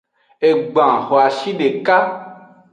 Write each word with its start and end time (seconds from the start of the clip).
Egban 0.47 0.95
hoashideka. 1.07 1.97